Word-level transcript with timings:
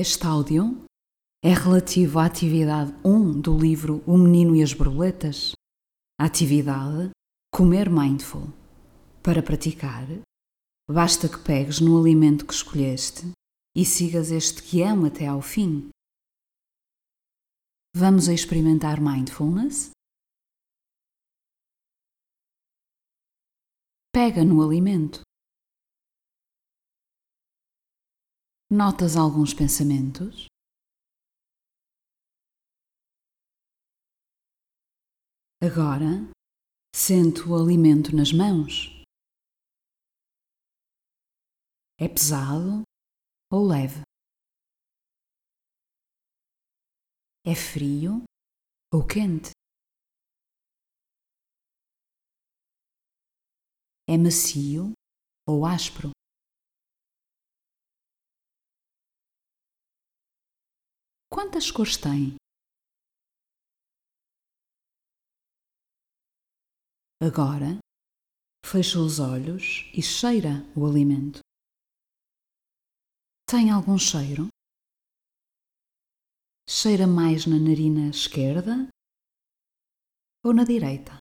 Este 0.00 0.24
áudio 0.28 0.84
é 1.42 1.52
relativo 1.52 2.20
à 2.20 2.26
atividade 2.26 2.92
1 3.04 3.40
do 3.40 3.58
livro 3.58 4.00
O 4.06 4.16
Menino 4.16 4.54
e 4.54 4.62
as 4.62 4.72
Borboletas. 4.72 5.54
A 6.20 6.26
atividade 6.26 7.10
Comer 7.52 7.90
Mindful. 7.90 8.46
Para 9.24 9.42
praticar, 9.42 10.06
basta 10.88 11.28
que 11.28 11.42
pegues 11.42 11.80
no 11.80 11.98
alimento 11.98 12.46
que 12.46 12.54
escolheste 12.54 13.32
e 13.74 13.84
sigas 13.84 14.30
este 14.30 14.62
guião 14.62 15.04
até 15.04 15.26
ao 15.26 15.42
fim. 15.42 15.90
Vamos 17.92 18.28
a 18.28 18.32
experimentar 18.32 19.00
mindfulness? 19.00 19.90
Pega 24.14 24.44
no 24.44 24.62
alimento. 24.62 25.22
Notas 28.70 29.16
alguns 29.16 29.54
pensamentos? 29.54 30.44
Agora, 35.58 36.28
sente 36.94 37.48
o 37.48 37.56
alimento 37.56 38.14
nas 38.14 38.30
mãos. 38.30 38.92
É 41.98 42.06
pesado 42.06 42.82
ou 43.50 43.66
leve? 43.66 44.02
É 47.46 47.54
frio 47.54 48.24
ou 48.92 49.00
quente? 49.06 49.52
É 54.06 54.18
macio 54.18 54.92
ou 55.48 55.64
áspero? 55.64 56.17
Quantas 61.30 61.70
cores 61.70 61.96
tem? 61.96 62.36
Agora, 67.20 67.78
fecha 68.64 68.98
os 68.98 69.18
olhos 69.18 69.90
e 69.92 70.00
cheira 70.00 70.64
o 70.76 70.86
alimento. 70.86 71.40
Tem 73.46 73.70
algum 73.70 73.98
cheiro? 73.98 74.48
Cheira 76.68 77.06
mais 77.06 77.46
na 77.46 77.58
narina 77.58 78.10
esquerda 78.10 78.88
ou 80.44 80.54
na 80.54 80.64
direita? 80.64 81.18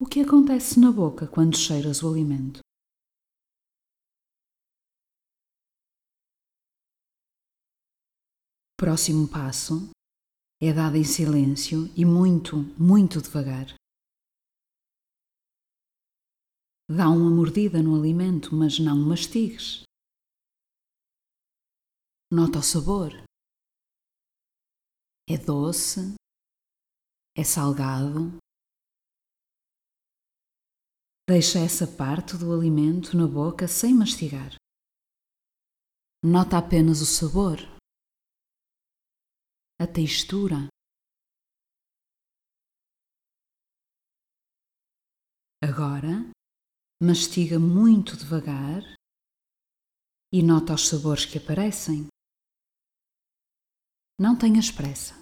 O 0.00 0.06
que 0.06 0.20
acontece 0.20 0.80
na 0.80 0.90
boca 0.90 1.28
quando 1.28 1.56
cheiras 1.56 2.02
o 2.02 2.08
alimento? 2.08 2.61
Próximo 8.82 9.28
passo 9.30 9.92
é 10.60 10.72
dado 10.72 10.96
em 10.96 11.04
silêncio 11.04 11.86
e 11.96 12.04
muito, 12.04 12.56
muito 12.76 13.22
devagar. 13.22 13.66
Dá 16.90 17.08
uma 17.08 17.30
mordida 17.30 17.80
no 17.80 17.94
alimento, 17.94 18.52
mas 18.52 18.80
não 18.80 18.98
mastigues. 18.98 19.84
Nota 22.28 22.58
o 22.58 22.62
sabor. 22.62 23.12
É 25.30 25.38
doce? 25.38 26.16
É 27.38 27.44
salgado? 27.44 28.36
Deixa 31.30 31.60
essa 31.60 31.86
parte 31.86 32.36
do 32.36 32.52
alimento 32.52 33.16
na 33.16 33.28
boca 33.28 33.68
sem 33.68 33.94
mastigar. 33.94 34.56
Nota 36.24 36.58
apenas 36.58 37.00
o 37.00 37.06
sabor 37.06 37.71
a 39.82 39.86
textura. 39.86 40.68
Agora, 45.60 46.30
mastiga 47.02 47.58
muito 47.58 48.16
devagar 48.16 48.80
e 50.32 50.40
nota 50.40 50.74
os 50.74 50.86
sabores 50.86 51.26
que 51.26 51.38
aparecem. 51.38 52.06
Não 54.20 54.38
tenhas 54.38 54.70
pressa. 54.70 55.18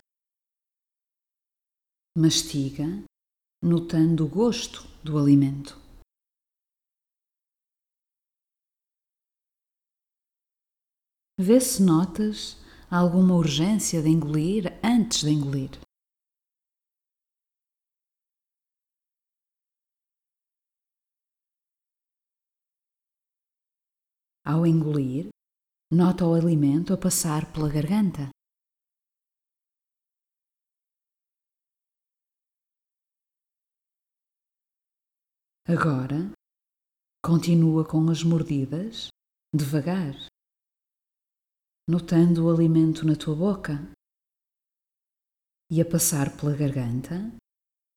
Mastiga, 2.15 2.85
notando 3.65 4.27
o 4.27 4.29
gosto 4.29 4.85
do 5.03 5.17
alimento. 5.17 5.73
Vê 11.39 11.59
se 11.59 11.83
notas 11.83 12.60
alguma 12.91 13.35
urgência 13.37 14.03
de 14.03 14.09
engolir 14.09 14.65
antes 14.83 15.21
de 15.21 15.31
engolir. 15.31 15.71
Ao 24.45 24.67
engolir, 24.67 25.29
nota 25.93 26.27
o 26.27 26.35
alimento 26.35 26.93
a 26.93 26.99
passar 26.99 27.53
pela 27.53 27.69
garganta. 27.69 28.31
Agora, 35.69 36.33
continua 37.25 37.87
com 37.87 38.11
as 38.11 38.25
mordidas, 38.25 39.09
devagar 39.55 40.15
notando 41.91 42.47
o 42.47 42.55
alimento 42.55 43.05
na 43.05 43.17
tua 43.17 43.35
boca 43.35 43.73
e 45.69 45.81
a 45.81 45.85
passar 45.85 46.37
pela 46.37 46.57
garganta 46.57 47.35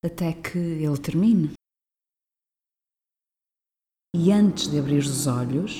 até 0.04 0.32
que 0.32 0.58
ele 0.58 1.00
termine. 1.00 1.52
E 4.16 4.32
antes 4.32 4.68
de 4.68 4.78
abrir 4.80 4.98
os 4.98 5.28
olhos, 5.28 5.78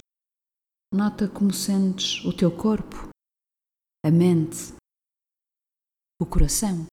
nota 0.92 1.28
como 1.28 1.52
sentes 1.52 2.24
o 2.24 2.32
teu 2.32 2.56
corpo, 2.56 3.10
a 4.06 4.10
mente, 4.12 4.74
o 6.20 6.26
coração. 6.26 6.86